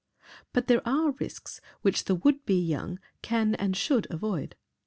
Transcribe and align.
But 0.51 0.65
there 0.65 0.81
are 0.83 1.11
risks 1.19 1.61
which 1.83 2.05
the 2.05 2.15
would 2.15 2.43
be 2.43 2.59
young 2.59 2.97
can 3.21 3.53
and 3.53 3.77
should 3.77 4.07
avoid. 4.09 4.55